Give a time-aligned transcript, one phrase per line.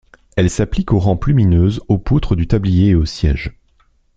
[0.35, 3.51] Elle s'applique aux rampes lumineuses, aux poutres du tablier et aux sièges.